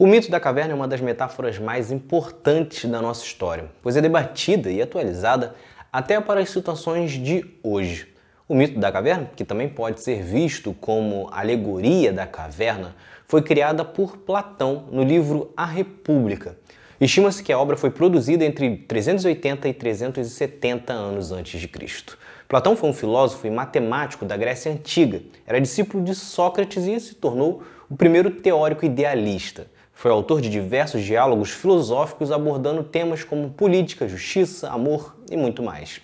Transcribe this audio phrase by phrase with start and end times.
[0.00, 4.00] O mito da caverna é uma das metáforas mais importantes da nossa história, pois é
[4.00, 5.54] debatida e atualizada
[5.92, 8.08] até para as situações de hoje.
[8.48, 12.96] O mito da caverna, que também pode ser visto como alegoria da caverna,
[13.28, 16.56] foi criada por Platão no livro A República.
[16.98, 22.16] Estima-se que a obra foi produzida entre 380 e 370 anos antes de Cristo.
[22.48, 25.20] Platão foi um filósofo e matemático da Grécia Antiga.
[25.46, 29.66] Era discípulo de Sócrates e se tornou o primeiro teórico idealista.
[30.00, 36.00] Foi autor de diversos diálogos filosóficos abordando temas como política, justiça, amor e muito mais.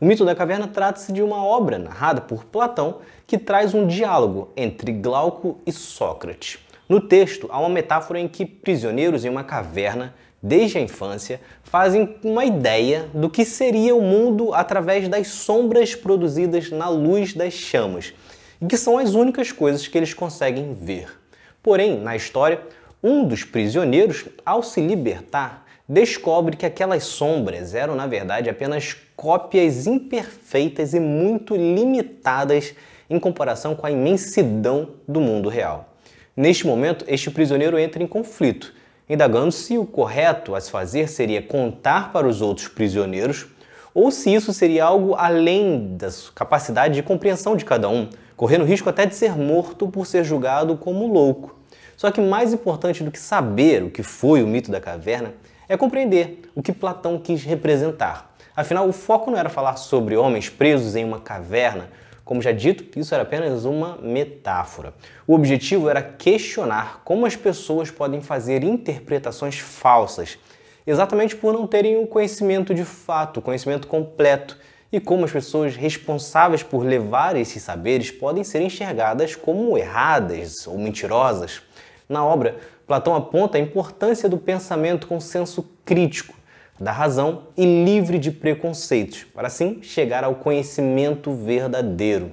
[0.00, 4.50] O mito da caverna trata-se de uma obra narrada por Platão que traz um diálogo
[4.56, 6.58] entre Glauco e Sócrates.
[6.88, 12.16] No texto, há uma metáfora em que prisioneiros em uma caverna, desde a infância, fazem
[12.24, 18.14] uma ideia do que seria o mundo através das sombras produzidas na luz das chamas,
[18.58, 21.20] e que são as únicas coisas que eles conseguem ver.
[21.62, 22.60] Porém, na história,
[23.04, 29.86] um dos prisioneiros, ao se libertar, descobre que aquelas sombras eram, na verdade, apenas cópias
[29.86, 32.74] imperfeitas e muito limitadas
[33.10, 35.92] em comparação com a imensidão do mundo real.
[36.34, 38.72] Neste momento, este prisioneiro entra em conflito,
[39.06, 43.46] indagando se o correto a se fazer seria contar para os outros prisioneiros
[43.92, 48.88] ou se isso seria algo além da capacidade de compreensão de cada um, correndo risco
[48.88, 51.63] até de ser morto por ser julgado como louco.
[51.96, 55.34] Só que mais importante do que saber o que foi o mito da caverna
[55.68, 58.34] é compreender o que Platão quis representar.
[58.56, 61.88] Afinal, o foco não era falar sobre homens presos em uma caverna,
[62.24, 64.94] como já dito, isso era apenas uma metáfora.
[65.26, 70.38] O objetivo era questionar como as pessoas podem fazer interpretações falsas,
[70.86, 74.58] exatamente por não terem o conhecimento de fato, o conhecimento completo,
[74.90, 80.78] e como as pessoas responsáveis por levar esses saberes podem ser enxergadas como erradas ou
[80.78, 81.62] mentirosas.
[82.08, 86.34] Na obra, Platão aponta a importância do pensamento com senso crítico,
[86.78, 92.32] da razão e livre de preconceitos, para assim chegar ao conhecimento verdadeiro.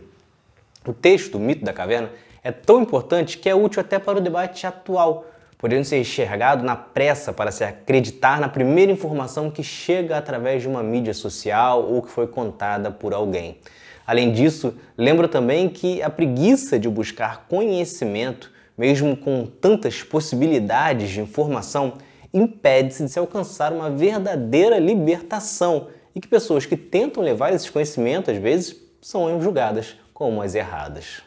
[0.85, 2.09] O texto, o mito da caverna,
[2.43, 5.25] é tão importante que é útil até para o debate atual,
[5.57, 10.67] podendo ser enxergado na pressa para se acreditar na primeira informação que chega através de
[10.67, 13.59] uma mídia social ou que foi contada por alguém.
[14.07, 21.21] Além disso, lembro também que a preguiça de buscar conhecimento mesmo com tantas possibilidades de
[21.21, 21.95] informação,
[22.33, 28.33] impede-se de se alcançar uma verdadeira libertação e que pessoas que tentam levar esses conhecimentos,
[28.33, 31.19] às vezes, são julgadas como as erradas.